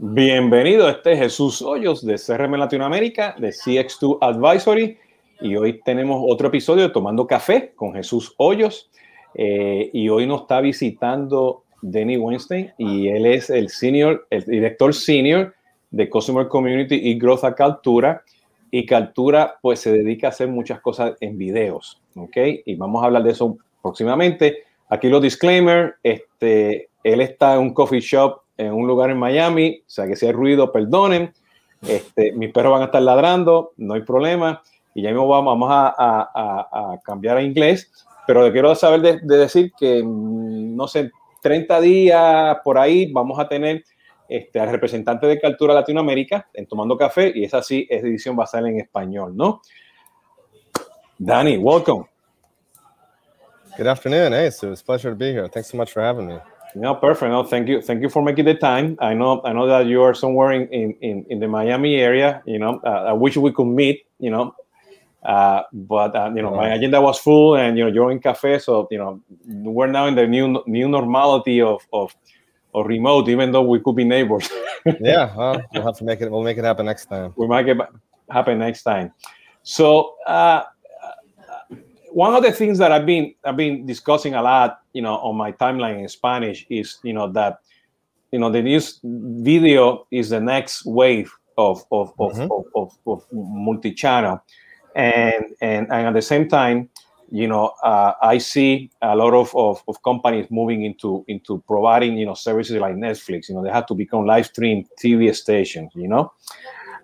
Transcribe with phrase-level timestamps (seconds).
[0.00, 4.96] Bienvenido, este es Jesús Hoyos de CRM Latinoamérica, de CX2 Advisory,
[5.40, 8.92] y hoy tenemos otro episodio de Tomando Café con Jesús Hoyos,
[9.34, 14.94] eh, y hoy nos está visitando Denny Weinstein, y él es el senior, el director
[14.94, 15.52] senior
[15.90, 18.22] de Customer Community y Growth a Caltura,
[18.70, 22.36] y Caltura pues se dedica a hacer muchas cosas en videos, ¿ok?
[22.66, 24.58] Y vamos a hablar de eso próximamente.
[24.90, 29.82] Aquí los disclaimer, este, él está en un coffee shop en un lugar en Miami,
[29.86, 31.32] o sea que si hay ruido, perdonen.
[31.86, 34.62] Este, mis perros van a estar ladrando, no hay problema.
[34.94, 37.90] Y ya mismo vamos, vamos a, a, a, cambiar a inglés,
[38.26, 43.38] pero quiero saber de, de, decir que, mm, no sé, 30 días por ahí vamos
[43.38, 43.84] a tener
[44.28, 48.44] este, al representante de Cultura Latinoamérica en Tomando Café y esa sí, esa edición va
[48.44, 49.62] a salir en español, ¿no?
[51.16, 52.06] Danny, welcome.
[53.76, 54.32] Good afternoon.
[54.32, 55.48] Hey, so it's a pleasure to be here.
[55.48, 56.38] Thanks so much for having me.
[56.74, 57.30] No, perfect.
[57.30, 57.80] No, thank you.
[57.80, 58.96] Thank you for making the time.
[59.00, 62.42] I know, I know that you are somewhere in, in, in the Miami area.
[62.46, 64.06] You know, uh, I wish we could meet.
[64.18, 64.54] You know,
[65.22, 68.58] uh, but uh, you know, my agenda was full, and you know, you're in cafe,
[68.58, 72.14] so you know, we're now in the new new normality of of,
[72.74, 74.48] of remote, even though we could be neighbors.
[75.00, 76.30] yeah, well, we'll have to make it.
[76.30, 77.32] We'll make it happen next time.
[77.36, 77.78] We might get
[78.30, 79.12] happen next time.
[79.62, 80.14] So.
[80.26, 80.64] Uh,
[82.18, 85.36] one of the things that I've been I've been discussing a lot, you know, on
[85.36, 87.60] my timeline in Spanish is, you know, that
[88.32, 92.50] you know the news video is the next wave of of mm-hmm.
[92.50, 94.42] of, of, of, multi-channel,
[94.96, 96.88] and and and at the same time,
[97.30, 102.18] you know, uh, I see a lot of, of, of companies moving into into providing
[102.18, 103.48] you know services like Netflix.
[103.48, 105.92] You know, they have to become live stream TV stations.
[105.94, 106.32] You know.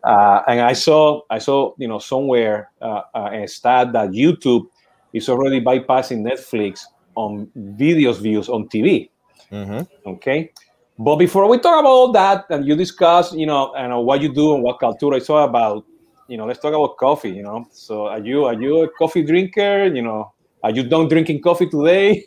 [0.02, 4.66] Uh, and I saw, I saw, you know, somewhere uh, uh a stat that YouTube
[5.14, 6.84] is already bypassing Netflix
[7.14, 9.08] on videos views on TV.
[9.50, 10.08] Mm-hmm.
[10.10, 10.50] Okay.
[10.98, 14.32] But before we talk about all that and you discuss, you know, and what you
[14.32, 15.84] do and what Kaltura is all about,
[16.28, 17.66] you know, let's talk about coffee, you know.
[17.72, 19.86] So are you are you a coffee drinker?
[19.86, 20.32] You know,
[20.62, 22.26] are you done drinking coffee today?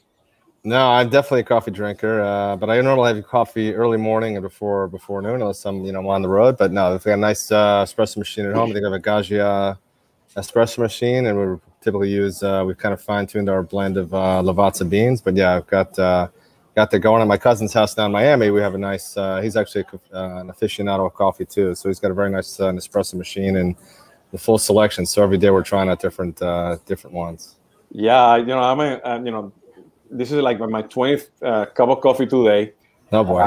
[0.64, 4.44] No, I'm definitely a coffee drinker, uh, but I normally have coffee early morning and
[4.44, 6.58] before before noon, unless I'm you know I'm on the road.
[6.58, 8.90] But no, if I got a nice uh, espresso machine at home, I think I
[8.90, 9.78] have a Gaggia
[10.38, 12.44] espresso machine, and we typically use.
[12.44, 15.68] Uh, we've kind of fine tuned our blend of uh, Lavazza beans, but yeah, I've
[15.68, 16.28] got uh,
[16.76, 18.52] got that going at my cousin's house down in Miami.
[18.52, 19.18] We have a nice.
[19.18, 22.30] Uh, he's actually a, uh, an aficionado of coffee too, so he's got a very
[22.30, 23.76] nice uh, Nespresso machine and
[24.32, 25.06] the full selection.
[25.06, 27.56] So every day we're trying out different uh, different ones.
[27.92, 29.52] Yeah, you know, I'm a, you know,
[30.12, 32.74] this is like my 20th uh, cup of coffee today.
[33.12, 33.42] Oh boy,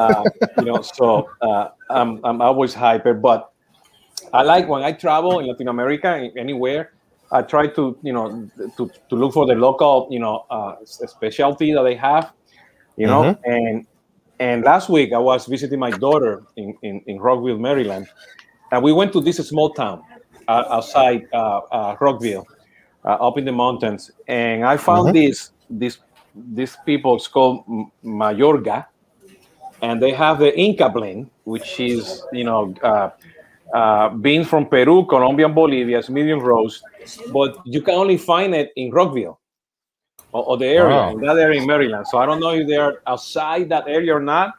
[0.00, 0.24] um,
[0.58, 3.52] you know, so uh, I'm I'm always hyper, but
[4.36, 6.92] I like when I travel in Latin America, anywhere.
[7.32, 11.72] I try to, you know, to, to look for the local, you know, uh, specialty
[11.72, 12.32] that they have,
[12.96, 13.22] you know.
[13.22, 13.50] Mm-hmm.
[13.50, 13.86] And
[14.38, 18.08] and last week I was visiting my daughter in, in, in Rockville, Maryland,
[18.70, 20.02] and we went to this small town
[20.46, 22.46] uh, outside uh, uh Rockville,
[23.04, 25.26] uh, up in the mountains, and I found mm-hmm.
[25.26, 25.98] this this
[26.34, 27.64] these people it's called
[28.04, 28.86] Mayorga,
[29.80, 32.74] and they have the Inca blend, which is you know
[33.74, 35.98] uh, beans from Peru, Colombia, and Bolivia.
[35.98, 36.82] It's medium roast,
[37.32, 39.38] but you can only find it in Rockville
[40.32, 41.10] or, or the area, wow.
[41.10, 42.06] in that area in Maryland.
[42.06, 44.54] So I don't know if they're outside that area or not,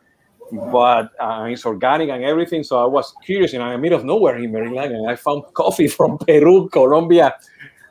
[0.51, 2.63] but uh, it's organic and everything.
[2.63, 5.15] So I was curious, and I'm in the middle of nowhere in Maryland, and I
[5.15, 7.35] found coffee from Peru, Colombia,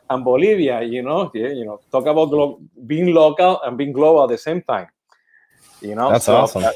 [0.09, 0.81] and Bolivia.
[0.81, 4.37] You know, yeah, you know, talk about glo- being local and being global at the
[4.37, 4.87] same time.
[5.81, 6.63] You know, that's so, awesome.
[6.63, 6.71] Uh,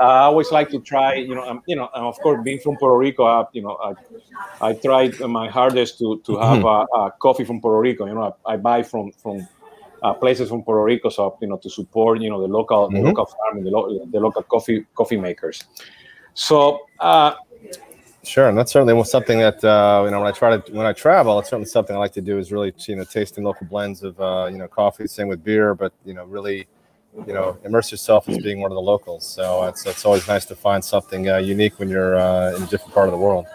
[0.00, 2.76] I always like to try, you know, um, you know, and of course, being from
[2.76, 7.00] Puerto Rico, I, you know, I, I tried my hardest to to have mm-hmm.
[7.00, 8.06] a, a, coffee from Puerto Rico.
[8.06, 9.46] You know, I, I buy from from
[10.02, 12.96] uh, places from Puerto Rico, so you know, to support, you know, the local mm-hmm.
[12.96, 15.64] the local farming, the, lo- the local coffee coffee makers.
[16.34, 16.80] So.
[16.98, 17.34] Uh,
[18.24, 20.92] Sure, and that's certainly something that uh, you know when I try to when I
[20.92, 24.04] travel, it's certainly something I like to do is really you know tasting local blends
[24.04, 25.08] of uh, you know coffee.
[25.08, 26.68] Same with beer, but you know really
[27.26, 29.26] you know immerse yourself as being one of the locals.
[29.26, 32.66] So it's it's always nice to find something uh, unique when you're uh, in a
[32.66, 33.46] different part of the world.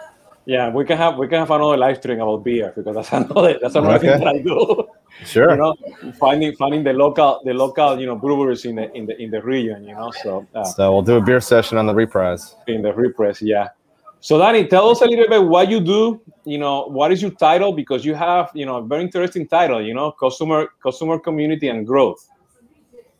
[0.46, 3.58] Yeah, we can have we can have another live stream about beer because that's another
[3.60, 4.08] that's another okay.
[4.08, 4.88] thing that I do.
[5.24, 5.50] Sure.
[5.50, 5.74] you know,
[6.18, 9.42] finding finding the local the local you know breweries in the in the in the
[9.42, 9.84] region.
[9.84, 12.54] You know, so uh, so we'll do a beer session on the reprise.
[12.66, 13.68] In the reprise, yeah.
[14.20, 16.20] So Danny, tell us a little bit what you do.
[16.44, 17.72] You know, what is your title?
[17.72, 19.82] Because you have you know a very interesting title.
[19.82, 22.26] You know, customer customer community and growth.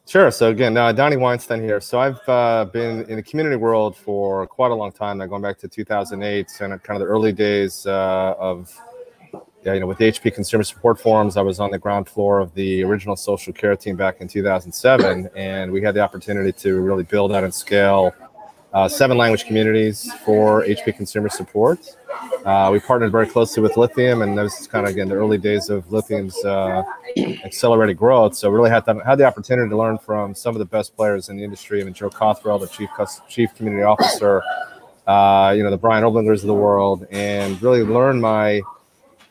[0.08, 0.30] Sure.
[0.30, 1.82] So again, uh, Danny Weinstein here.
[1.82, 5.42] So I've uh, been in the community world for quite a long time now, going
[5.42, 8.74] back to 2008 and kind of the early days uh, of,
[9.64, 11.36] yeah, you know, with the HP Consumer Support Forums.
[11.36, 15.28] I was on the ground floor of the original social care team back in 2007,
[15.36, 18.14] and we had the opportunity to really build out and scale
[18.72, 21.96] uh, seven language communities for HP consumer support.
[22.44, 25.38] Uh, we partnered very closely with Lithium, and this is kind of again the early
[25.38, 26.82] days of Lithium's uh,
[27.44, 28.34] accelerated growth.
[28.34, 31.28] So really had the, had the opportunity to learn from some of the best players
[31.28, 31.80] in the industry.
[31.80, 32.90] I mean, Joe Cothrel, the chief
[33.28, 34.42] chief community officer,
[35.06, 38.60] uh, you know, the Brian Oblingers of the world, and really learn my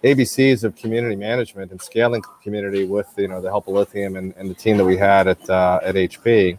[0.04, 4.34] ABCs of community management and scaling community with you know the help of Lithium and,
[4.38, 6.58] and the team that we had at uh, at HP.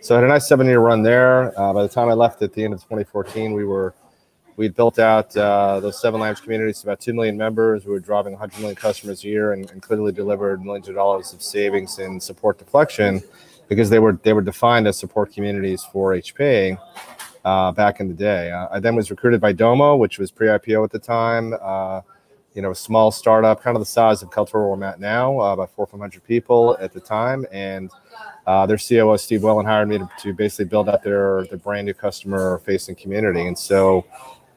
[0.00, 1.58] So I had a nice seven year run there.
[1.58, 3.94] Uh, by the time I left at the end of 2014, we were
[4.56, 7.84] we built out uh, those seven language communities to about 2 million members.
[7.84, 11.32] We were driving 100 million customers a year and, and, clearly delivered millions of dollars
[11.32, 13.22] of savings in support deflection
[13.68, 16.78] because they were they were defined as support communities for HP
[17.44, 18.52] uh, back in the day.
[18.52, 21.54] Uh, I then was recruited by Domo, which was pre-IPO at the time.
[22.48, 25.40] Uh, you know, a small startup, kind of the size of where I'm at now,
[25.40, 27.46] uh, about four or 500 people at the time.
[27.52, 27.90] And
[28.46, 31.86] uh, their COO, Steve Wellen, hired me to, to, basically build out their, their brand
[31.86, 33.46] new customer facing community.
[33.46, 34.06] And so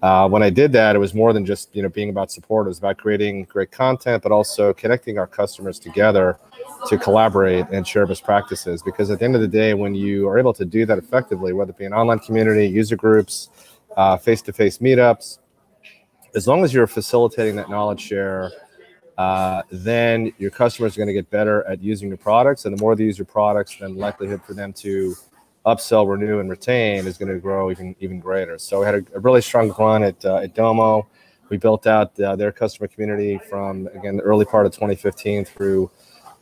[0.02, 2.66] uh, when I did that, it was more than just, you know, being about support.
[2.66, 6.40] It was about creating great content, but also connecting our customers together
[6.88, 8.82] to collaborate and share best practices.
[8.82, 11.54] Because at the end of the day, when you are able to do that effectively,
[11.54, 13.50] whether it be an online community, user groups,
[14.22, 15.38] face to face meetups,
[16.36, 18.52] as long as you're facilitating that knowledge share,
[19.18, 22.66] uh, then your customers are going to get better at using your products.
[22.66, 25.16] And the more they use your products, then likelihood for them to
[25.66, 28.58] upsell, renew, and retain is going to grow even even greater.
[28.58, 31.08] So we had a, a really strong run at, uh, at Domo.
[31.50, 35.92] We built out uh, their customer community from again the early part of 2015 through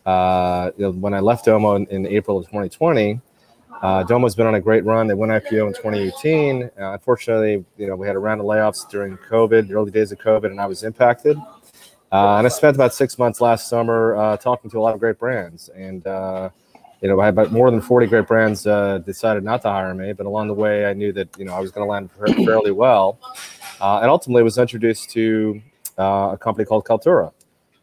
[0.06, 3.20] uh, you know, when I left Domo in, in April of 2020.
[3.82, 5.08] Uh, Domo's been on a great run.
[5.08, 6.64] They went IPO in 2018.
[6.64, 10.12] Uh, unfortunately, you know, we had a round of layoffs during COVID, the early days
[10.12, 11.38] of COVID, and I was impacted.
[12.12, 15.00] Uh, and I spent about six months last summer uh, talking to a lot of
[15.00, 15.70] great brands.
[15.70, 16.50] And, uh,
[17.02, 19.94] you know, I had about more than 40 great brands uh, decided not to hire
[19.94, 20.12] me.
[20.12, 22.12] But along the way, I knew that, you know, I was going to land
[22.46, 23.18] fairly well.
[23.80, 25.62] and ultimately was introduced to
[25.98, 27.32] a company called Kaltura.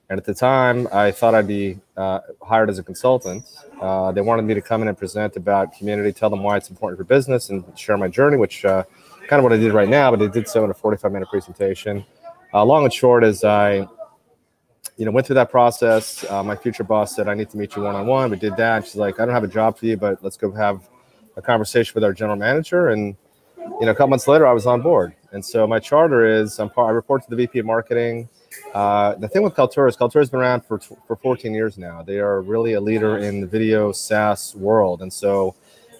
[0.09, 3.45] And at the time, I thought I'd be uh, hired as a consultant.
[3.81, 6.71] Uh, they wanted me to come in and present about community, tell them why it's
[6.71, 8.85] important for business, and share my journey, which uh,
[9.27, 10.13] kind of what I did right now.
[10.13, 12.05] But I did so in a 45 minute presentation.
[12.55, 13.89] Uh, long and short is I,
[14.97, 16.25] you know, went through that process.
[16.31, 18.31] Uh, my future boss said I need to meet you one on one.
[18.31, 18.85] We did that.
[18.85, 20.89] She's like, I don't have a job for you, but let's go have
[21.37, 22.89] a conversation with our general manager.
[22.91, 23.17] And
[23.59, 25.15] you know, a couple months later, I was on board.
[25.33, 28.29] And so my charter is I'm part, I report to the VP of marketing.
[28.75, 32.03] Uh, the thing with Kaltura is Kaltura has been around for, for 14 years now.
[32.03, 35.03] They are really a leader in the video SaaS world.
[35.03, 35.55] And so,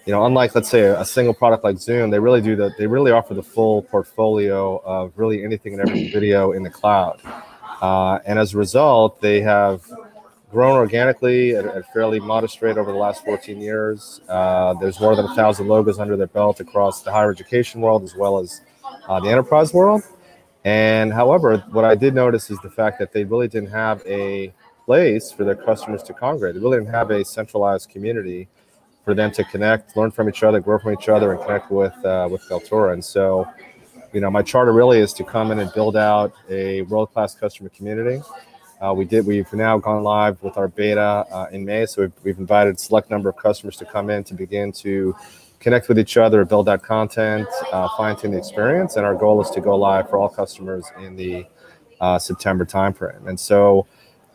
[0.05, 2.77] you know, unlike let's say a, a single product like Zoom, they really do that.
[2.77, 7.21] They really offer the full portfolio of really anything and everything video in the cloud.
[7.81, 9.83] Uh, and as a result, they have
[10.51, 14.21] grown organically at a fairly modest rate over the last 14 years.
[14.29, 18.03] Uh, there's more than a thousand logos under their belt across the higher education world
[18.03, 18.61] as well as
[19.07, 20.03] uh, the enterprise world.
[20.67, 24.53] And however, what I did notice is the fact that they really didn't have a
[24.85, 26.55] place for their customers to congregate.
[26.55, 28.49] They really didn't have a centralized community
[29.05, 31.95] for them to connect, learn from each other, grow from each other, and connect with
[32.03, 32.91] uh, with Kaltura.
[32.91, 33.47] And so,
[34.11, 37.33] you know, my charter really is to come in and build out a world class
[37.33, 38.21] customer community.
[38.81, 39.25] Uh, we did.
[39.25, 43.09] We've now gone live with our beta uh, in May, so we've, we've invited select
[43.09, 45.15] number of customers to come in to begin to
[45.67, 48.95] connect with each other, build that content, uh, fine tune the experience.
[48.95, 51.45] And our goal is to go live for all customers in the
[51.99, 53.27] uh, September timeframe.
[53.27, 53.85] And so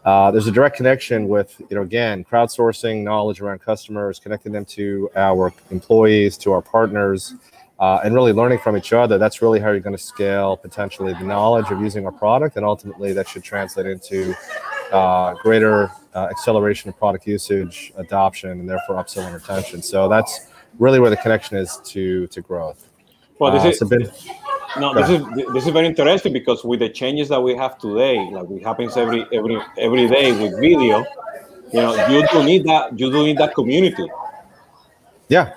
[0.05, 4.67] uh, there's a direct connection with, you know, again, crowdsourcing knowledge around customers, connecting them
[4.67, 7.35] to our employees, to our partners,
[7.79, 9.17] uh, and really learning from each other.
[9.17, 12.59] That's really how you're going to scale potentially the knowledge of using our product.
[12.59, 14.35] And ultimately, that should translate into
[14.93, 19.81] uh, greater uh, acceleration of product usage, adoption, and therefore upsell and retention.
[19.81, 22.88] So that's really where the connection is to to growth.
[23.38, 24.11] Well, this uh, is so ben,
[24.79, 28.29] no, this is this is very interesting because with the changes that we have today,
[28.31, 31.05] like it happens every every every day with video,
[31.73, 34.07] you know, you do need that you do need that community.
[35.29, 35.52] Yeah,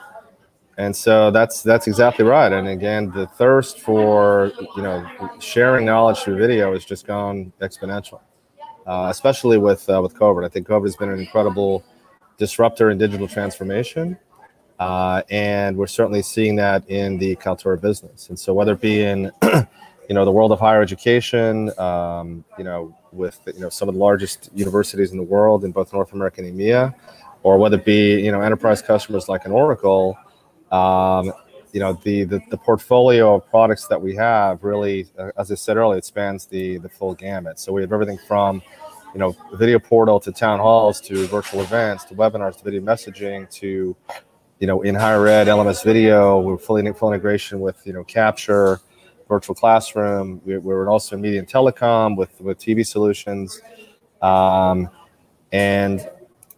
[0.78, 2.52] and so that's that's exactly right.
[2.52, 5.08] And again, the thirst for you know
[5.40, 8.20] sharing knowledge through video has just gone exponential,
[8.86, 10.46] uh, especially with uh, with COVID.
[10.46, 11.84] I think COVID has been an incredible
[12.38, 14.18] disruptor in digital transformation.
[14.80, 18.30] Uh, and we're certainly seeing that in the Kaltura business.
[18.30, 22.64] And so whether it be in, you know, the world of higher education, um, you
[22.64, 26.12] know, with, you know, some of the largest universities in the world in both North
[26.14, 26.94] America and EMEA,
[27.44, 30.18] or whether it be, you know, enterprise customers like an Oracle,
[30.72, 31.32] um,
[31.72, 35.56] you know, the, the, the portfolio of products that we have really, uh, as I
[35.56, 37.60] said earlier, it spans the, the full gamut.
[37.60, 38.62] So we have everything from,
[39.14, 43.50] you know, video portal to town halls to virtual events to webinars to video messaging
[43.56, 43.96] to
[44.60, 48.80] you know, in higher ed, LMS video, we're fully full integration with you know Capture,
[49.28, 50.42] virtual classroom.
[50.46, 53.62] We, we're also in media and telecom with with TV solutions,
[54.22, 54.90] um,
[55.52, 56.08] and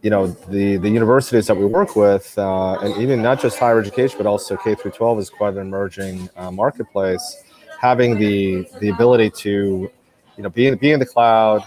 [0.02, 3.80] you know the the universities that we work with, uh, and even not just higher
[3.80, 7.42] education, but also K through 12 is quite an emerging uh, marketplace.
[7.80, 9.90] Having the the ability to,
[10.36, 11.64] you know, be in, be in the cloud,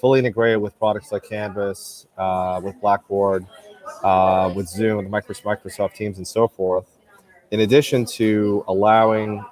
[0.00, 3.46] fully integrated with products like Canvas, uh, with Blackboard,
[4.02, 6.86] uh, with Zoom, with Microsoft Teams, and so forth.
[7.50, 9.44] In addition to allowing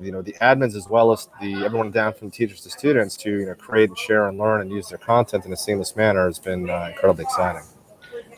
[0.00, 3.30] you know the admins as well as the everyone down from teachers to students to
[3.30, 6.26] you know create and share and learn and use their content in a seamless manner
[6.26, 7.62] has been uh, incredibly exciting.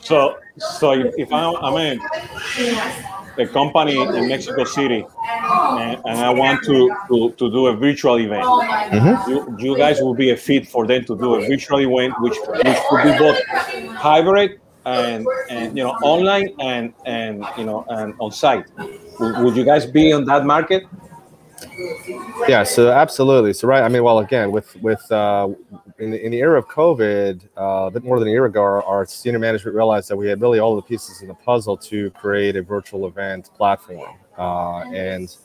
[0.05, 2.01] So, so if, if I'm, I'm in
[3.39, 5.07] a company in Mexico City
[5.43, 9.31] and, and I want to, to, to do a virtual event, mm-hmm.
[9.31, 12.37] you, you guys will be a fit for them to do a virtual event, which,
[12.37, 13.39] which could be both
[13.97, 18.67] hybrid and, and you know online and and you know and on site.
[19.21, 20.85] Would, you guys be on that market?
[22.49, 23.53] Yeah, so absolutely.
[23.53, 25.49] So right, I mean, well, again, with with uh,
[25.99, 28.61] in the, in the era of COVID, uh, a bit more than a year ago,
[28.61, 31.77] our, our, senior management realized that we had really all the pieces in the puzzle
[31.77, 35.37] to create a virtual event platform, uh, and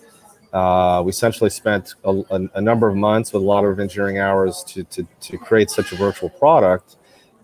[0.53, 4.17] uh, we essentially spent a, a, a, number of months with a lot of engineering
[4.17, 6.97] hours to to, to create such a virtual product,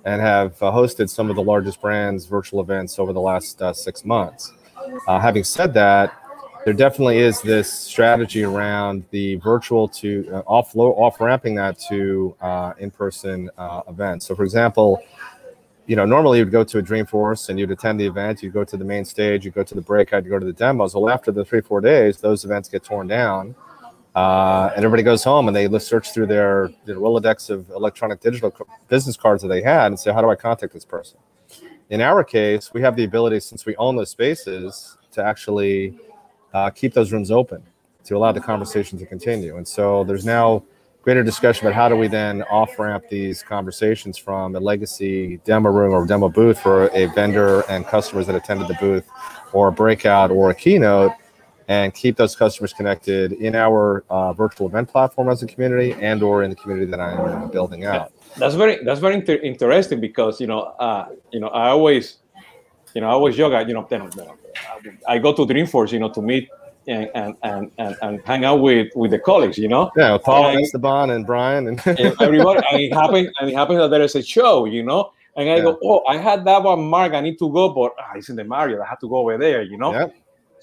[0.06, 3.74] and have uh, hosted some of the largest brands virtual events over the last uh,
[3.74, 4.54] six months.
[5.08, 6.14] having said that
[6.66, 12.36] there definitely is this strategy around the virtual to uh, off off ramping that to
[12.42, 14.26] uh, in person uh, events.
[14.26, 15.00] So, for example,
[15.86, 18.64] you know, normally you'd go to a Dreamforce and you'd attend the event, you'd go
[18.64, 20.96] to the main stage, you'd go to the breakout, you go to the demos.
[20.96, 23.54] Well, after the three four days, those events get torn down,
[24.16, 28.54] uh, and everybody goes home and they search through their, their Rolodex of electronic digital
[28.88, 31.20] business cards that they had and say, how do I contact this person?
[31.90, 36.00] In our case, we have the ability, since we own those spaces, to actually
[36.54, 37.62] uh, keep those rooms open
[38.06, 39.58] to allow the conversation to continue.
[39.58, 40.64] And so there's now
[41.02, 45.70] greater discussion about how do we then off ramp these conversations from a legacy demo
[45.70, 49.08] room or demo booth for a vendor and customers that attended the booth
[49.54, 51.12] or a breakout or a keynote
[51.68, 56.22] and keep those customers connected in our uh, virtual event platform as a community and
[56.22, 58.12] or in the community that I'm building out.
[58.38, 62.18] That's very that's very inter- interesting because you know uh, you know I always
[62.94, 63.88] you know I always joke you know
[65.08, 66.50] I go to Dreamforce, you know, to meet
[66.88, 69.92] and and, and, and, hang out with, with the colleagues, you know.
[69.98, 72.62] Yeah, Paul, and Esteban, and Brian, and, and everybody.
[72.72, 75.12] And it happened, and it happens that there is a show, you know.
[75.36, 75.64] And I yeah.
[75.64, 77.14] go, oh, I had that one, Mark.
[77.14, 78.82] I need to go, but ah, it's in the Marriott.
[78.82, 79.92] I have to go over there, you know.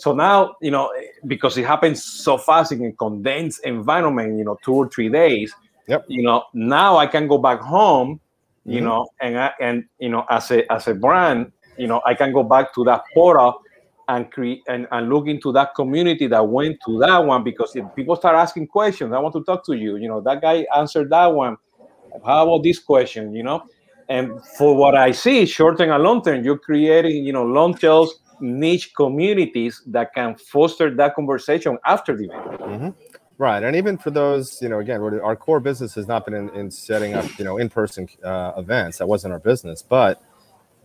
[0.02, 0.92] So now, you know,
[1.28, 5.54] because it happens so fast in a condensed environment, you know, two or three days.
[5.86, 6.06] Yep.
[6.08, 8.20] You know, now I can go back home,
[8.64, 8.86] you mm-hmm.
[8.86, 12.32] know, and I, and you know, as a as a brand, you know, I can
[12.32, 13.62] go back to that portal
[14.08, 17.84] and create and, and look into that community that went to that one because if
[17.94, 19.98] people start asking questions, I want to talk to you.
[19.98, 21.56] You know, that guy answered that one.
[22.26, 23.36] How about this question?
[23.36, 23.62] You know,
[24.08, 27.74] and for what I see, short term and long term, you're creating, you know, long
[27.74, 32.60] tails niche communities that can foster that conversation after the event.
[32.60, 32.88] Mm-hmm.
[33.38, 36.48] Right, and even for those, you know, again, our core business has not been in,
[36.50, 38.98] in setting up, you know, in-person uh, events.
[38.98, 40.22] That wasn't our business, but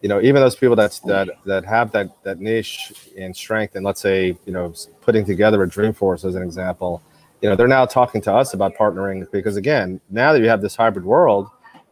[0.01, 3.83] you know, even those people that that that have that that niche and strength, and
[3.83, 7.01] let's say, you know, putting together a Dreamforce as an example,
[7.41, 10.61] you know, they're now talking to us about partnering because again, now that you have
[10.61, 11.49] this hybrid world,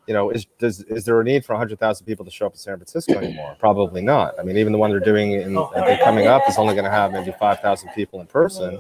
[0.08, 2.58] you know, is does is there a need for 100,000 people to show up in
[2.58, 3.56] San Francisco anymore?
[3.60, 4.40] Probably not.
[4.40, 5.56] I mean, even the one they're doing in
[6.04, 8.80] coming up is only going to have maybe 5,000 people in person.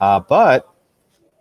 [0.00, 0.74] Uh, but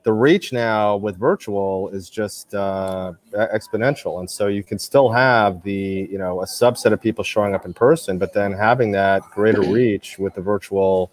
[0.04, 5.64] the reach now with virtual is just uh, exponential and so you can still have
[5.64, 9.22] the you know a subset of people showing up in person but then having that
[9.32, 11.10] greater reach with the virtual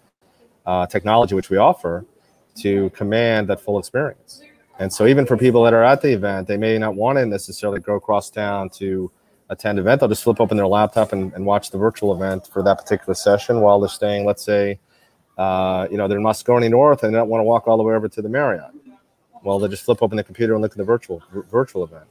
[0.65, 2.05] uh, technology which we offer
[2.55, 4.43] to command that full experience
[4.79, 7.25] and so even for people that are at the event they may not want to
[7.25, 9.11] necessarily go across town to
[9.49, 12.63] attend event they'll just flip open their laptop and, and watch the virtual event for
[12.63, 14.79] that particular session while they're staying let's say
[15.37, 17.83] uh, you know, they're in Moscone North and they don't want to walk all the
[17.83, 18.71] way over to the Marriott.
[19.43, 22.05] Well, they just flip open the computer and look at the virtual virtual event.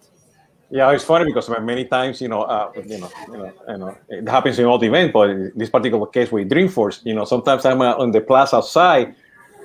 [0.69, 3.99] Yeah, it's funny because many times, you know, uh, you know, you know, you know,
[4.09, 7.25] it happens in all the events, but in this particular case with Dreamforce, you know,
[7.25, 9.15] sometimes I'm uh, on the plaza outside,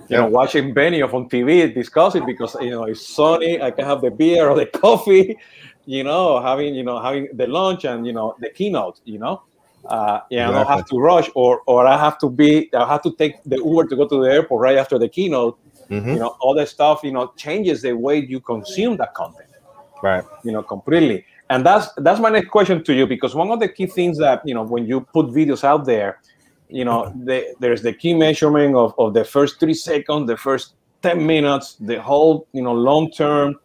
[0.10, 3.62] you know, watching Benioff on TV discussing because you know it's sunny.
[3.62, 5.38] I can have the beer or the coffee,
[5.86, 9.44] you know, having you know having the lunch and you know the keynote, you know.
[9.86, 10.56] Uh, yeah, exactly.
[10.56, 13.44] I don't have to rush, or or I have to be, I have to take
[13.44, 15.60] the Uber to go to the airport right after the keynote,
[15.90, 16.10] Mm-hmm.
[16.10, 19.50] You know, all that stuff, you know, changes the way you consume that content.
[20.02, 20.24] Right.
[20.44, 21.26] You know, completely.
[21.50, 24.42] And that's that's my next question to you because one of the key things that
[24.46, 26.20] you know when you put videos out there,
[26.70, 30.76] you know, the, there's the key measurement of, of the first three seconds, the first
[31.02, 33.56] 10 minutes, the whole, you know, long term,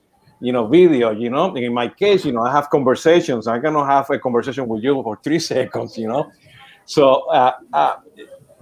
[0.40, 1.54] you know, video, you know.
[1.54, 3.46] In my case, you know, I have conversations.
[3.46, 6.30] I cannot have a conversation with you for three seconds, you know.
[6.84, 7.96] So, uh, uh,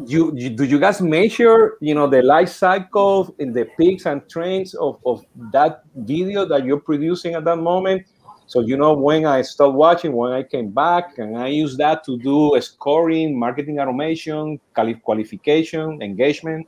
[0.07, 4.28] you, you, do you guys measure, you know, the life cycle in the peaks and
[4.28, 8.07] trends of, of that video that you're producing at that moment?
[8.49, 12.02] So you know when I stopped watching, when I came back, and I use that
[12.05, 14.59] to do scoring, marketing automation,
[15.05, 16.67] qualification, engagement.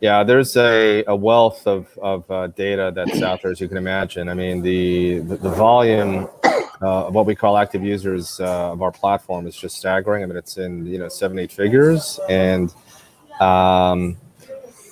[0.00, 3.76] Yeah, there's a, a wealth of, of uh, data that's out there, as you can
[3.76, 4.28] imagine.
[4.28, 6.28] I mean, the the, the volume
[6.82, 10.24] uh, of what we call active users uh, of our platform is just staggering.
[10.24, 12.74] I mean, it's in you know seven eight figures, and
[13.40, 14.16] um,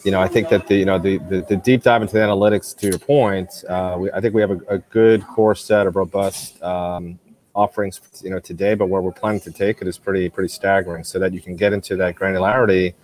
[0.05, 2.21] you know, I think that the you know the the, the deep dive into the
[2.21, 2.77] analytics.
[2.79, 5.97] To your point, uh, we, I think we have a, a, good core set of
[5.97, 7.19] robust um,
[7.55, 8.75] offerings, you know, today.
[8.75, 11.57] But where we're planning to take it is pretty pretty staggering, so that you can
[11.57, 12.95] get into that granularity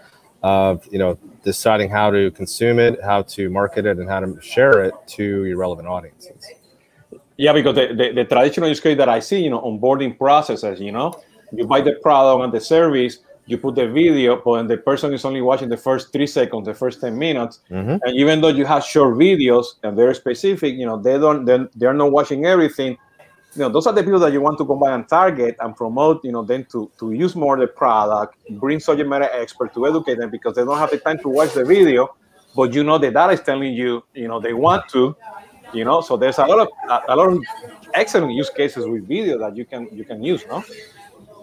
[0.43, 4.41] of you know deciding how to consume it, how to market it, and how to
[4.41, 6.47] share it to your relevant audiences.
[7.37, 10.81] Yeah, because the, the, the traditional use case that I see, you know, onboarding processes,
[10.81, 11.15] you know,
[11.53, 15.25] you buy the product and the service you put the video, but the person is
[15.25, 17.61] only watching the first three seconds, the first 10 minutes.
[17.71, 17.97] Mm-hmm.
[18.03, 21.67] And even though you have short videos and they're specific, you know, they don't, they're,
[21.75, 22.99] they're not watching everything.
[23.55, 25.75] You know, those are the people that you want to go by and target and
[25.75, 29.87] promote, you know, then to, to use more the product, bring subject matter expert to
[29.87, 32.15] educate them because they don't have the time to watch the video,
[32.55, 35.17] but you know, the data is telling you, you know, they want to,
[35.73, 37.43] you know, so there's a lot of, a, a lot of
[37.95, 40.63] excellent use cases with video that you can, you can use, no?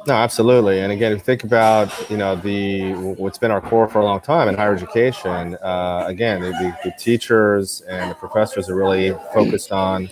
[0.07, 0.81] No, absolutely.
[0.81, 4.05] And again, if you think about you know the what's been our core for a
[4.05, 9.13] long time in higher education, uh, again, the, the, teachers and the professors are really
[9.33, 10.07] focused on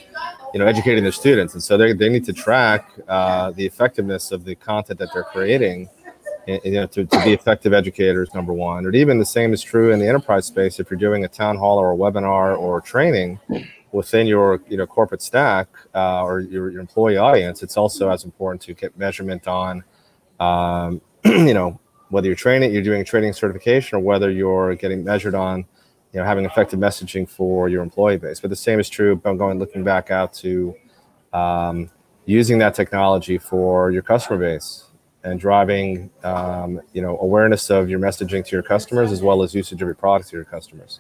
[0.52, 4.32] you know educating their students, and so they, they need to track uh, the effectiveness
[4.32, 5.90] of the content that they're creating.
[6.48, 9.92] You know, to, to be effective educators, number one, or even the same is true
[9.92, 10.78] in the enterprise space.
[10.78, 13.40] If you're doing a town hall or a webinar or training,
[13.94, 18.26] within your you know corporate stack uh, or your, your, employee audience, it's also as
[18.26, 19.84] important to get measurement on,
[20.40, 21.80] um, you know,
[22.10, 25.60] whether you're training, you're doing training certification, or whether you're getting measured on,
[26.12, 28.40] you know, having effective messaging for your employee base.
[28.40, 29.22] But the same is true.
[29.24, 30.76] I'm going looking back out to
[31.32, 31.90] um,
[32.26, 34.86] using that technology for your customer base
[35.24, 39.54] and driving, um, you know, awareness of your messaging to your customers as well as
[39.54, 41.00] usage of your products to your customers.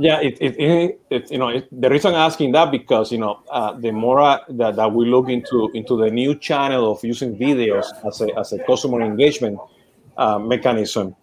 [0.00, 3.74] Yeah, it, it, it, you know the reason I'm asking that because you know uh,
[3.74, 7.84] the more uh, that, that we look into into the new channel of using videos
[8.08, 9.58] as a as a customer engagement
[10.16, 11.14] uh, mechanism,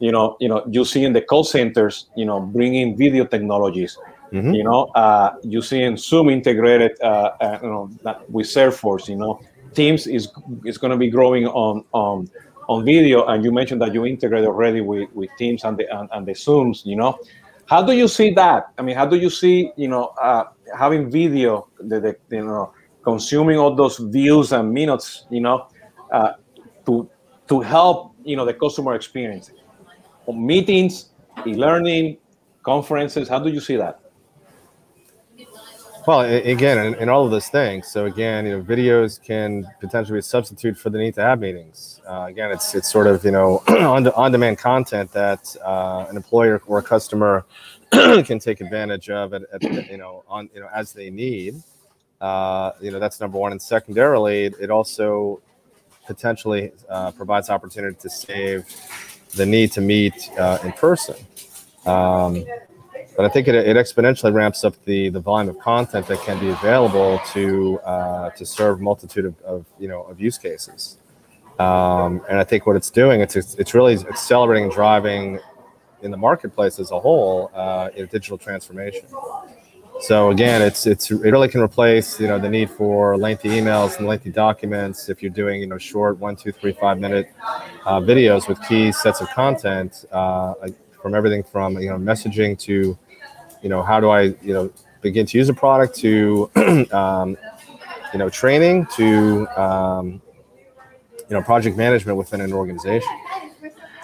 [0.00, 3.96] you know you know you see in the call centers you know bringing video technologies,
[4.32, 4.52] mm-hmm.
[4.52, 7.88] you know uh, you see in Zoom integrated uh, uh, you know
[8.28, 9.38] with Salesforce, you know
[9.74, 10.32] Teams is
[10.64, 12.28] is going to be growing on on
[12.68, 16.08] on video, and you mentioned that you integrate already with, with Teams and the and,
[16.10, 17.16] and the Zooms, you know.
[17.66, 18.72] How do you see that?
[18.78, 20.44] I mean, how do you see, you know, uh,
[20.78, 22.72] having video, the, the, you know,
[23.02, 25.68] consuming all those views and minutes, you know,
[26.12, 26.32] uh,
[26.86, 27.08] to
[27.48, 29.50] to help, you know, the customer experience,
[30.32, 31.10] meetings,
[31.46, 32.16] e-learning,
[32.62, 33.28] conferences.
[33.28, 34.00] How do you see that?
[36.06, 37.88] Well, again, in, in, all of those things.
[37.88, 41.40] So again, you know, videos can potentially be a substitute for the need to have
[41.40, 42.02] meetings.
[42.06, 46.16] Uh, again, it's it's sort of you know on on demand content that uh, an
[46.16, 47.46] employer or a customer
[47.90, 51.62] can take advantage of at, at, you know on you know as they need.
[52.20, 55.40] Uh, you know that's number one, and secondarily, it, it also
[56.06, 58.66] potentially uh, provides opportunity to save
[59.36, 61.16] the need to meet uh, in person.
[61.86, 62.44] Um,
[63.16, 66.38] but I think it, it exponentially ramps up the the volume of content that can
[66.40, 70.98] be available to uh, to serve multitude of, of, you know of use cases.
[71.58, 75.38] Um, and I think what it's doing it's it's really accelerating and driving
[76.02, 79.06] in the marketplace as a whole uh, in digital transformation.
[80.00, 83.98] So again, it's it's it really can replace you know the need for lengthy emails
[83.98, 87.32] and lengthy documents if you're doing you know short one two three five minute
[87.86, 90.54] uh, videos with key sets of content uh,
[91.00, 92.98] from everything from you know messaging to
[93.64, 96.50] you know, how do I, you know, begin to use a product to,
[96.92, 97.36] um,
[98.12, 100.20] you know, training to, um,
[101.28, 103.10] you know, project management within an organization.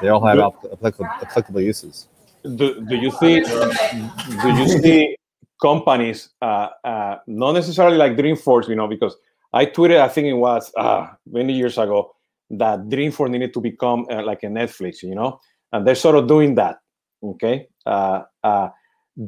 [0.00, 0.38] They all have
[0.72, 2.08] applicable, applicable uses.
[2.42, 5.16] Do, do you see, do you see
[5.60, 9.14] companies, uh, uh, not necessarily like Dreamforce, you know, because
[9.52, 12.14] I tweeted, I think it was uh, many years ago,
[12.48, 15.38] that Dreamforce needed to become uh, like a Netflix, you know,
[15.70, 16.78] and they're sort of doing that.
[17.22, 17.68] Okay.
[17.84, 18.70] Uh, uh,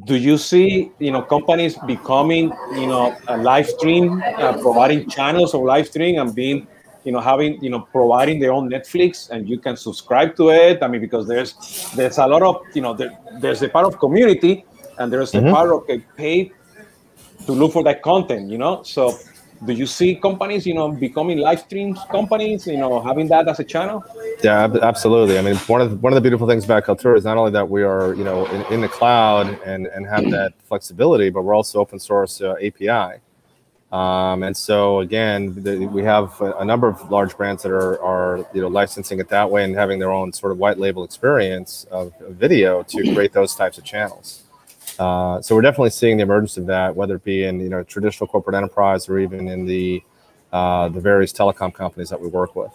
[0.05, 5.53] do you see you know companies becoming you know a live stream uh, providing channels
[5.53, 6.67] of live stream and being
[7.03, 10.81] you know having you know providing their own Netflix and you can subscribe to it.
[10.81, 11.53] I mean because there's
[11.95, 14.65] there's a lot of you know there, there's a part of community
[14.97, 15.47] and there's mm-hmm.
[15.47, 16.53] a part of a paid
[17.45, 18.49] to look for that content.
[18.49, 19.15] You know so
[19.65, 23.59] do you see companies you know becoming live streams companies you know having that as
[23.59, 24.03] a channel?
[24.43, 25.37] Yeah absolutely.
[25.37, 27.51] I mean one of the, one of the beautiful things about Kaltura is not only
[27.51, 31.43] that we are you know in, in the cloud and and have that flexibility but
[31.43, 33.19] we're also open source uh, api
[33.93, 38.01] um, and so again, the, we have a, a, number of large brands that are,
[38.01, 41.03] are you know licensing it that way and having their own sort of white label
[41.03, 44.42] experience of, of video to create those types of channels.
[44.99, 47.83] Uh, so we're definitely seeing the emergence of that, whether it be in you know
[47.83, 50.03] traditional corporate enterprise or even in the
[50.51, 52.73] uh, the various telecom companies that we work with.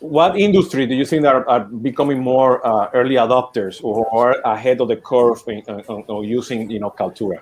[0.00, 4.88] what industry do you think are, are becoming more uh, early adopters or, ahead of
[4.88, 7.40] the curve in, in, using you know Kaltura?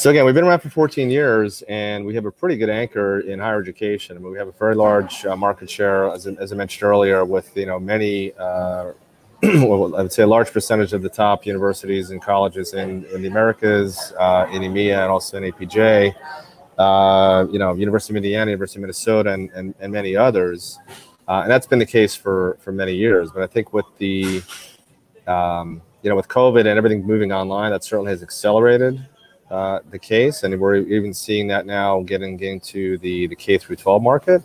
[0.00, 3.20] So again, we've been around for 14 years, and we have a pretty good anchor
[3.20, 4.16] in higher education.
[4.16, 7.26] I mean, we have a very large uh, market share, as, as, I mentioned earlier,
[7.26, 8.92] with you know many, uh,
[9.42, 13.22] well, I would say a large percentage of the top universities and colleges in, in
[13.22, 16.14] the Americas, uh, in EMEA, and also in APJ.
[16.76, 20.78] Uh, you know, University of Indiana, University of Minnesota, and, and, and many others.
[21.26, 23.30] Uh, and that's been the case for for many years.
[23.30, 24.42] But I think with the
[25.26, 29.06] um, you know, with COVID and everything moving online, that certainly has accelerated
[29.50, 33.58] uh, the case, and we're even seeing that now getting getting to the the K
[33.58, 34.42] through 12 market.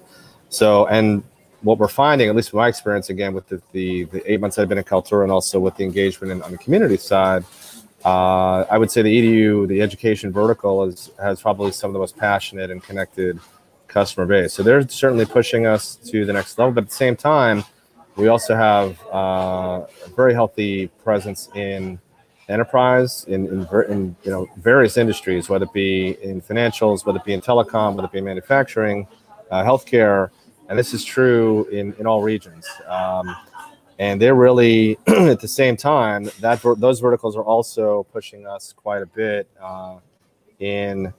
[0.49, 1.23] So, and
[1.65, 4.57] what we're finding, at least from my experience, again with the the, the eight months
[4.57, 7.43] I've been in Kaltura, and also with the engagement in, on the community side,
[8.05, 11.99] uh, I would say the EDU, the education vertical, is has probably some of the
[11.99, 13.39] most passionate and connected
[13.87, 14.53] customer base.
[14.53, 16.73] So they're certainly pushing us to the next level.
[16.73, 17.63] But at the same time,
[18.15, 21.99] we also have uh, a very healthy presence in
[22.47, 27.25] enterprise in, in, in, you know various industries, whether it be in financials, whether it
[27.25, 29.07] be in telecom, whether it be in manufacturing,
[29.49, 30.29] uh, healthcare,
[30.69, 32.67] and this is true in, in all regions.
[32.87, 33.35] Um,
[33.99, 39.01] and they're really at the same time that those verticals are also pushing us quite
[39.01, 39.97] a bit uh,
[40.59, 41.13] in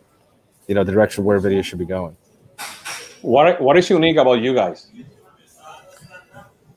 [0.66, 2.16] you know the direction where video should be going.
[3.22, 4.88] What what is unique about you guys?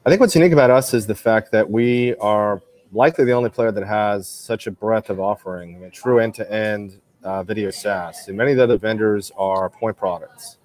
[0.05, 3.49] I think what's unique about us is the fact that we are likely the only
[3.49, 8.27] player that has such a breadth of offering, I mean, true end-to-end uh, video SaaS.
[8.27, 10.58] And many of the other vendors are point products,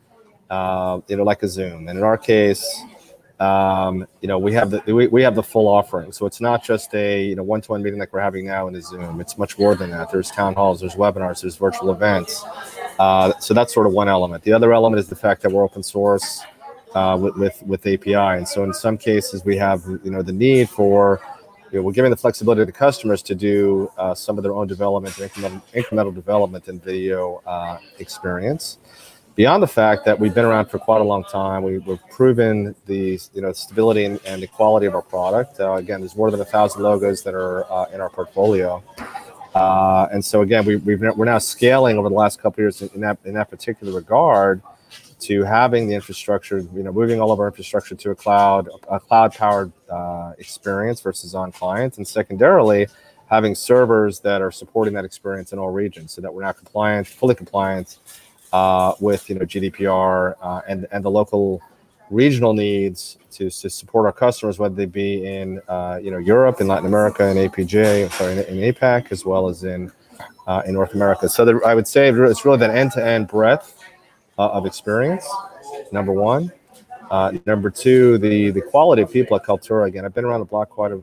[0.51, 1.89] uh, you know, like a Zoom.
[1.89, 2.83] And in our case,
[3.41, 6.13] um, you know, we have the we, we have the full offering.
[6.13, 8.83] So it's not just a you know one-to-one meeting like we're having now in a
[8.83, 9.21] Zoom.
[9.21, 10.11] It's much more than that.
[10.11, 12.45] There's town halls, there's webinars, there's virtual events.
[12.99, 14.45] Uh, so that's sort of one element.
[14.45, 16.43] The other element is the fact that we're open source
[16.95, 18.15] uh, with, with with API.
[18.15, 21.21] And so in some cases, we have you know the need for
[21.73, 24.55] you know, we're giving the flexibility to the customers to do uh, some of their
[24.55, 28.79] own development, incremental, incremental development in video uh, experience.
[29.37, 32.73] Beyond the fact that we've been around for quite a long time, we, have proven
[32.87, 35.59] the you know stability and, and, the quality of our product.
[35.59, 38.81] Uh, again, there's more than a thousand logos that are uh, in our portfolio,
[39.57, 43.01] uh, and so again, we, we are now scaling over the last couple years in,
[43.01, 44.63] that in that particular regard
[45.19, 49.01] to having the infrastructure, you know, moving all of our infrastructure to a cloud, a
[49.01, 52.87] cloud-powered uh, experience versus on client, and secondarily,
[53.27, 57.05] having servers that are supporting that experience in all regions, so that we're now compliant,
[57.09, 57.99] fully compliant
[58.55, 61.61] uh, with you know GDPR uh, and and the local
[62.11, 66.61] regional needs to, to support our customers, whether they be in uh, you know Europe,
[66.61, 69.91] in Latin America, in APJ, sorry, in, in APAC, as well as in
[70.47, 71.29] uh, in North America.
[71.29, 73.83] So there, I would say it's really that end-to-end breadth
[74.39, 75.29] uh, of experience.
[75.91, 76.53] Number one.
[77.11, 79.87] Uh, number two, the the quality of people at Kaltura.
[79.89, 81.03] Again, I've been around the block quite a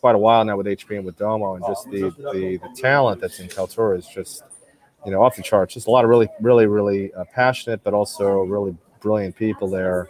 [0.00, 3.20] quite a while now with HP and with Domo, and just the the, the talent
[3.20, 4.44] that's in Kaltura is just
[5.04, 5.74] you know off the charts.
[5.74, 10.08] Just a lot of really really really uh, passionate, but also really brilliant people there.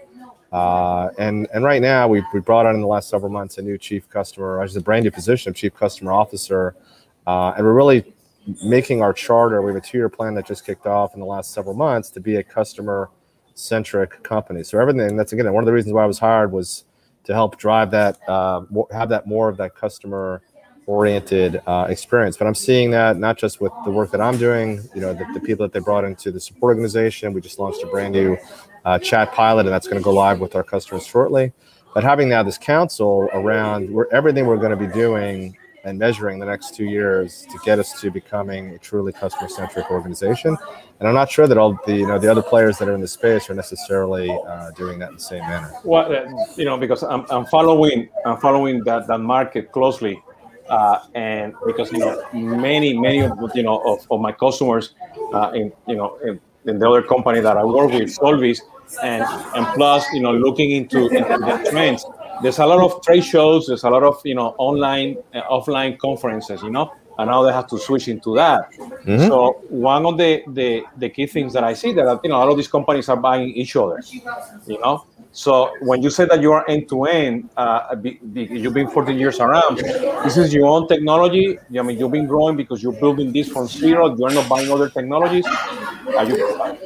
[0.52, 3.62] Uh, and and right now we we brought on in the last several months a
[3.62, 6.74] new chief customer, actually a brand new position of chief customer officer,
[7.26, 8.12] uh, and we're really
[8.64, 9.62] making our charter.
[9.62, 12.20] We have a two-year plan that just kicked off in the last several months to
[12.20, 14.64] be a customer-centric company.
[14.64, 16.84] So everything that's again one of the reasons why I was hired was
[17.24, 20.42] to help drive that, uh, have that more of that customer
[20.90, 22.36] oriented uh, experience.
[22.36, 25.24] But I'm seeing that not just with the work that I'm doing, you know, the,
[25.34, 27.32] the, people that they brought into the support organization.
[27.32, 28.36] We just launched a brand new
[28.84, 31.52] uh, chat pilot, and that's going to go live with our customers shortly.
[31.94, 36.40] But having now this council around where everything we're going to be doing and measuring
[36.40, 40.56] the next two years to get us to becoming a truly customer centric organization.
[40.98, 43.00] And I'm not sure that all the you know the other players that are in
[43.00, 45.72] the space are necessarily uh, doing that in the same manner.
[45.84, 46.26] Well, uh,
[46.56, 50.20] you know, because I'm, I'm following I'm following that that market closely.
[50.70, 54.94] Uh, and because you know many many of you know of, of my customers
[55.34, 58.60] uh, in you know in, the other company that I work with, Solvis,
[59.02, 62.04] and and plus, you know, looking into, into the trends.
[62.42, 63.66] There's a lot of trade shows.
[63.66, 66.62] There's a lot of you know online, uh, offline conferences.
[66.62, 68.70] You know, and now they have to switch into that.
[68.72, 69.26] Mm-hmm.
[69.28, 72.40] So one of the, the the key things that I see that you know a
[72.40, 74.00] lot of these companies are buying each other.
[74.66, 77.50] You know, so when you say that you are end to end,
[78.34, 79.78] you've been 40 years around.
[80.24, 81.58] This is your own technology.
[81.78, 84.16] I mean, you've been growing because you're building this from zero.
[84.16, 85.46] You are not buying other technologies.
[86.26, 86.78] You?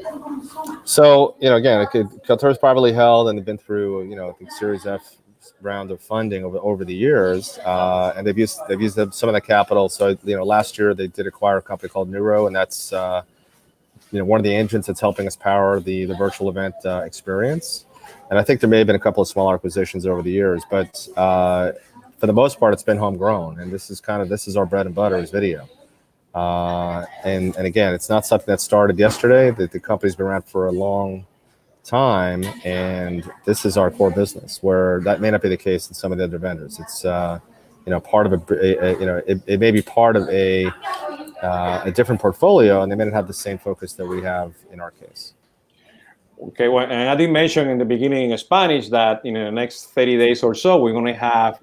[0.85, 4.33] So you know, again, Kaltura is privately held, and they've been through you know I
[4.35, 5.16] think Series F
[5.62, 9.33] round of funding over over the years, uh, and they've used they've used some of
[9.33, 9.88] that capital.
[9.88, 13.22] So you know, last year they did acquire a company called Newrow, and that's uh,
[14.12, 17.02] you know one of the engines that's helping us power the the virtual event uh,
[17.07, 17.87] experience.
[18.31, 20.62] And I think there may have been a couple of small acquisitions over the years,
[20.71, 21.73] but uh,
[22.19, 23.61] for the most part, it's been homegrown.
[23.61, 25.69] And this is kind of this is our bread and butter is video.
[26.35, 29.51] Uh, and and again, it's not something that started yesterday.
[29.51, 31.27] That the company's been around for a long
[31.85, 34.62] time, and this is our core business.
[34.62, 36.81] Where that may not be the case in some of the other vendors.
[36.81, 37.38] It's uh,
[37.87, 40.29] you know part of a, a, a you know it, it, may be part of
[40.29, 40.67] a
[41.43, 44.55] uh, a different portfolio, and they may not have the same focus that we have
[44.73, 45.35] in our case.
[46.48, 49.87] Okay, well, and I did mention in the beginning in Spanish that in the next
[49.92, 51.59] 30 days or so, we're going to have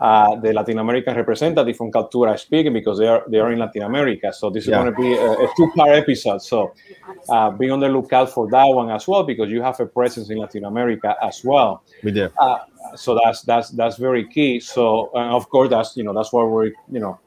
[0.00, 3.82] uh, the Latin American representative from Kaltura speaking because they are they are in Latin
[3.82, 4.32] America.
[4.32, 6.42] So this is going to be a, a two-part episode.
[6.42, 6.74] So
[7.28, 10.30] uh, be on the lookout for that one as well because you have a presence
[10.30, 11.84] in Latin America as well.
[12.02, 12.28] We do.
[12.38, 12.58] Uh,
[12.96, 14.58] so that's that's that's very key.
[14.58, 17.20] So of course that's you know that's why we're you know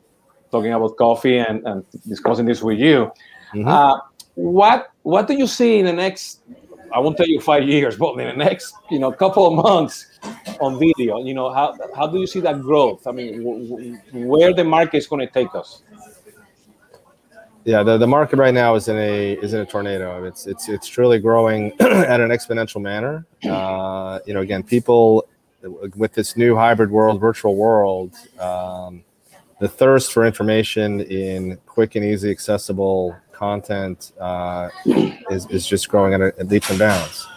[0.52, 3.12] talking about coffee and, and discussing this with you.
[3.54, 3.68] Mm-hmm.
[3.68, 4.00] Uh,
[4.36, 6.42] what what do you see in the next
[6.94, 10.20] I won't tell you five years, but in the next, you know, couple of months
[10.60, 13.06] on video, you know, how how do you see that growth?
[13.08, 15.84] I mean, w- w- where the market is going to take us?
[17.66, 20.24] Yeah, the, the market right now is in a is in a tornado.
[20.24, 23.26] It's it's it's truly growing at an exponential manner.
[23.44, 25.28] Uh, you know, again, people
[25.96, 29.04] with this new hybrid world, virtual world, um,
[29.60, 34.70] the thirst for information in quick and easy, accessible content uh,
[35.30, 37.28] is, is just growing at, a, leaps and bounds.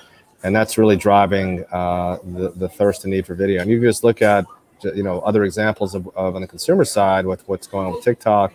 [0.43, 3.61] And that's really driving uh, the, the thirst and need for video.
[3.61, 4.47] And you just look at,
[4.83, 8.03] you know, other examples of, of on the consumer side with what's going on with
[8.03, 8.55] TikTok.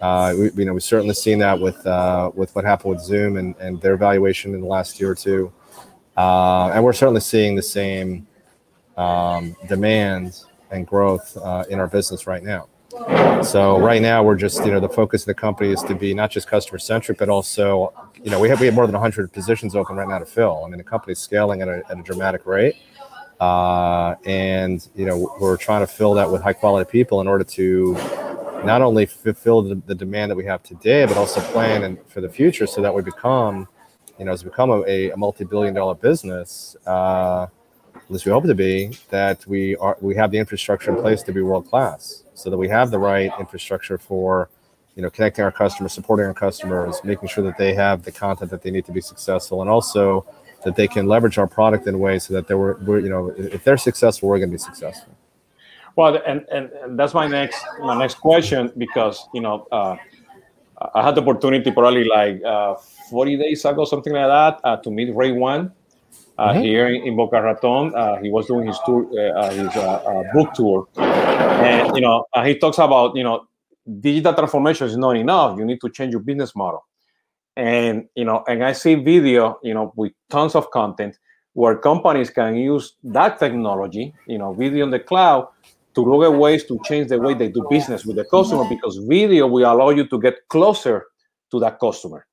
[0.00, 3.36] Uh, we, you know, we've certainly seen that with uh, with what happened with Zoom
[3.36, 5.52] and, and their valuation in the last year or two.
[6.16, 8.26] Uh, and we're certainly seeing the same
[8.96, 12.68] um, demand and growth uh, in our business right now.
[13.44, 16.14] So right now we're just, you know, the focus of the company is to be
[16.14, 19.32] not just customer centric, but also, you know, we have we have more than 100
[19.32, 20.64] positions open right now to fill.
[20.64, 22.76] I mean, the company's scaling at a, at a dramatic rate,
[23.40, 27.44] uh, and you know, we're trying to fill that with high quality people in order
[27.44, 27.94] to
[28.64, 32.20] not only fulfill the, the demand that we have today, but also plan and for
[32.22, 33.68] the future, so that we become,
[34.18, 36.76] you know, as become a, a multi billion dollar business.
[36.86, 37.46] Uh,
[37.94, 41.22] at least we hope to be, that we are we have the infrastructure in place
[41.22, 44.50] to be world class so that we have the right infrastructure for
[44.94, 48.50] you know connecting our customers supporting our customers making sure that they have the content
[48.50, 50.24] that they need to be successful and also
[50.64, 53.64] that they can leverage our product in ways so that they were, you know if
[53.64, 55.12] they're successful we're going to be successful.
[55.96, 59.96] Well and, and and that's my next my next question because you know uh,
[60.94, 62.74] i had the opportunity probably like uh,
[63.10, 65.70] 40 days ago something like that uh, to meet Ray Wang
[66.38, 66.62] uh, mm-hmm.
[66.62, 67.94] here in, Boca Raton.
[67.94, 69.72] Uh, he was doing his tour, uh, his
[70.32, 73.46] book tour, and you know he talks about you know
[74.00, 75.58] digital transformation is not enough.
[75.58, 76.84] You need to change your business model,
[77.56, 81.18] and you know, and I see video, you know, with tons of content
[81.52, 85.48] where companies can use that technology, you know, video in the cloud
[85.94, 88.96] to look at ways to change the way they do business with the customer because
[89.06, 91.06] video will allow you to get closer
[91.50, 92.26] to that customer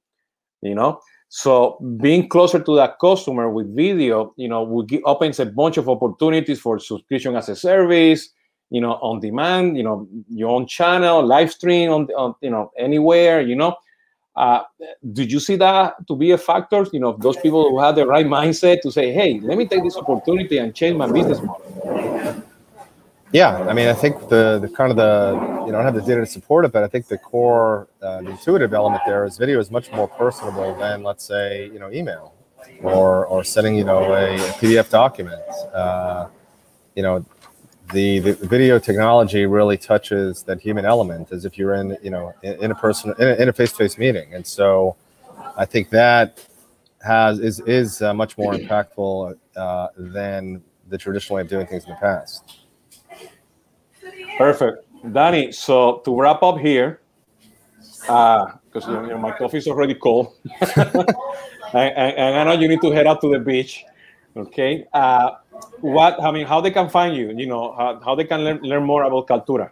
[0.61, 0.99] you know
[1.33, 5.87] so being closer to that customer with video, you know, will opens a bunch of
[5.87, 8.31] opportunities for subscription as a service,
[8.69, 12.69] you know, on demand, you know, your own channel, live stream on, on you know,
[12.77, 13.73] anywhere, you know.
[14.35, 14.63] Uh,
[15.13, 16.85] did you see that to be a factor?
[16.91, 19.85] You know, those people who have the right mindset to say, hey, let me take
[19.85, 22.00] this opportunity and change my business model.
[23.33, 25.33] Yeah, I mean, I think the, the kind of the
[25.65, 27.87] you know I don't have the data to support it, but I think the core
[28.01, 31.79] uh, the intuitive element there is video is much more personable than let's say you
[31.79, 32.33] know email
[32.81, 35.41] or or sending you know a, a PDF document.
[35.73, 36.27] Uh,
[36.95, 37.25] you know,
[37.93, 42.33] the, the video technology really touches that human element as if you're in you know
[42.43, 44.97] in, in a person in a, in a face-to-face meeting, and so
[45.55, 46.45] I think that
[47.01, 51.85] has is is uh, much more impactful uh, than the traditional way of doing things
[51.85, 52.60] in the past.
[54.37, 54.85] Perfect.
[55.13, 57.01] Danny, so to wrap up here,
[58.07, 60.33] uh, because you know, my coffee is already cold,
[60.77, 60.95] and,
[61.73, 63.83] and, and, I know you need to head out to the beach.
[64.37, 65.31] Okay, uh,
[65.81, 67.33] what I mean, how they can find you?
[67.35, 69.71] You know, how, how they can learn, learn more about Kaltura.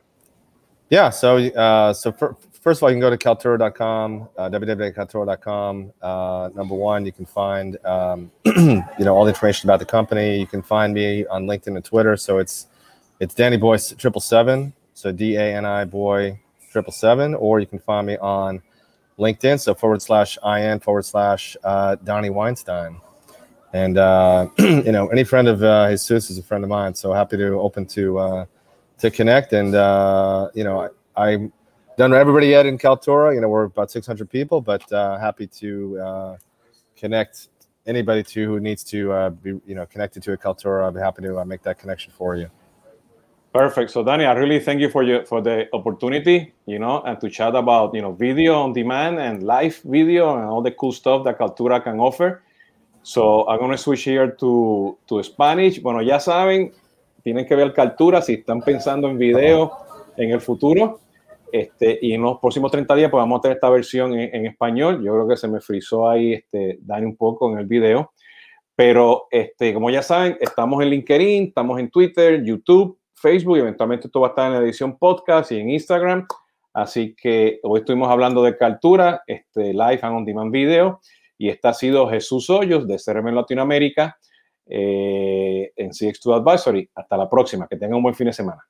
[0.90, 5.94] Yeah, so uh, so for, first of all, you can go to kaltura.com, uh, www.kaltura.com.
[6.02, 10.40] Uh, number one, you can find um, you know all the information about the company.
[10.40, 12.18] You can find me on LinkedIn and Twitter.
[12.18, 12.68] So it's
[13.20, 14.74] it's Danny Boy triple seven.
[14.94, 16.40] So D A N I Boy
[16.72, 18.62] triple seven, or you can find me on
[19.18, 19.60] LinkedIn.
[19.60, 23.00] So forward slash in forward slash uh, Danny Weinstein.
[23.74, 26.96] And uh, you know, any friend of uh, Jesus is a friend of mine.
[26.96, 28.46] So happy to open to uh,
[29.00, 29.54] to connect.
[29.54, 31.52] And uh, you know, I, I
[31.98, 33.36] done everybody yet in Kaltura.
[33.36, 36.38] You know, we're about 600 people, but uh, happy to uh,
[36.96, 37.50] connect
[37.86, 40.84] anybody to who needs to uh, be you know connected to a Kaltura.
[40.84, 42.50] I'll be happy to uh, make that connection for you.
[43.52, 43.90] Perfect.
[43.90, 47.30] So, Danny, I really thank you for your for the opportunity, you know, and to
[47.32, 51.24] chat about you know video on demand and live video and all the cool stuff
[51.24, 52.44] that Kaltura can offer.
[53.02, 55.82] So, I'm to switch here to, to Spanish.
[55.82, 56.74] Bueno, ya saben,
[57.24, 59.72] tienen que ver Kaltura si están pensando en video
[60.16, 61.00] en el futuro.
[61.52, 64.46] Este, y en los próximos 30 días pues vamos a tener esta versión en, en
[64.46, 65.02] español.
[65.04, 68.12] Yo creo que se me frizó ahí, este, Dani, un poco en el video.
[68.76, 74.22] Pero, este, como ya saben, estamos en LinkedIn, estamos en Twitter, YouTube, Facebook eventualmente esto
[74.22, 76.26] va a estar en la edición podcast y en Instagram.
[76.74, 81.02] Así que hoy estuvimos hablando de Caltura, este Live and On Demand Video.
[81.38, 84.18] Y este ha sido Jesús Hoyos de CRM Latinoamérica
[84.66, 86.90] eh, en CX2 Advisory.
[86.96, 87.68] Hasta la próxima.
[87.68, 88.62] Que tengan un buen fin de semana.